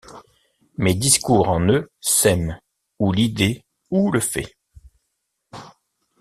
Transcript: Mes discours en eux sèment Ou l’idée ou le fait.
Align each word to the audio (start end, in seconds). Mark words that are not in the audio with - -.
Mes 0.77 0.95
discours 0.95 1.47
en 1.47 1.61
eux 1.69 1.91
sèment 1.99 2.59
Ou 2.97 3.11
l’idée 3.13 3.63
ou 3.91 4.09
le 4.11 4.19
fait. 4.19 4.55